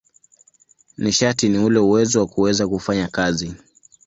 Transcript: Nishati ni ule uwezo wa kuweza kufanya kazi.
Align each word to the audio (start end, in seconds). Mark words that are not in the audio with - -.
Nishati 0.97 1.49
ni 1.49 1.57
ule 1.57 1.79
uwezo 1.79 2.19
wa 2.19 2.27
kuweza 2.27 2.67
kufanya 2.67 3.07
kazi. 3.07 3.53